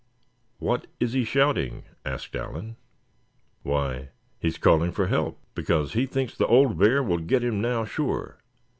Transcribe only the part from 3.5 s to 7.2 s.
"Why, he's calling for help, because he thinks the old bear will